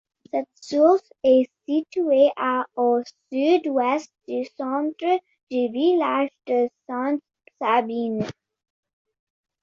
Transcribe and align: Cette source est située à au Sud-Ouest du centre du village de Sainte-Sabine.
Cette 0.31 0.49
source 0.59 1.11
est 1.23 1.51
située 1.69 2.31
à 2.35 2.65
au 2.75 3.03
Sud-Ouest 3.31 4.11
du 4.27 4.43
centre 4.57 5.19
du 5.51 5.71
village 5.71 6.31
de 6.47 6.67
Sainte-Sabine. 6.87 8.25